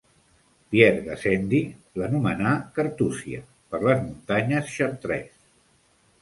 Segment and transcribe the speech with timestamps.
[0.69, 1.59] Pierre Gassendi
[2.01, 3.43] l'anomenà Carthusia,
[3.75, 5.39] per les muntanyes Chartreuse.